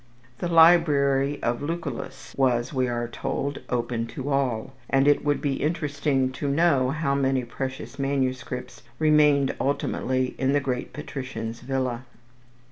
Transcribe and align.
The 0.39 0.47
library 0.47 1.39
of 1.43 1.61
Lucullus 1.61 2.33
was, 2.35 2.73
we 2.73 2.87
are 2.87 3.07
told, 3.07 3.59
"open 3.69 4.07
to 4.07 4.31
all," 4.31 4.73
and 4.89 5.07
it 5.07 5.23
would 5.23 5.41
be 5.41 5.61
interesting 5.61 6.31
to 6.31 6.47
know 6.49 6.89
how 6.89 7.13
many 7.13 7.45
precious 7.45 7.99
manuscripts 7.99 8.81
remained 8.97 9.55
ultimately 9.61 10.33
in 10.39 10.53
the 10.53 10.59
great 10.59 10.91
patrician's 10.91 11.59
villa. 11.61 12.05